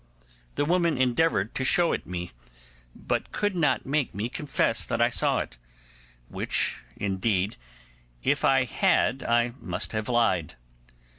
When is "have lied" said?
9.91-10.55